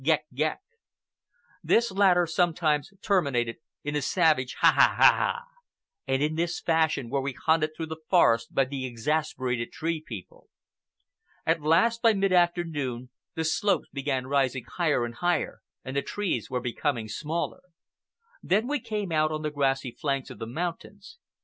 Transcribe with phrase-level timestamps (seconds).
[0.03, 0.21] Goëk!
[0.35, 0.57] Goëk!"
[1.63, 5.57] This latter sometimes terminated in a savage "Ha ha ha ha haaaaa!!!"
[6.07, 10.49] And in this fashion were we hunted through the forest by the exasperated Tree People.
[11.45, 16.49] At last, by mid afternoon, the slopes began rising higher and higher and the trees
[16.49, 17.61] were becoming smaller.
[18.41, 21.19] Then we came out on the grassy flanks of the mountains.